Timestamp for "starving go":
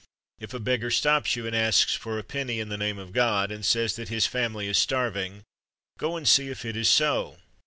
4.79-6.15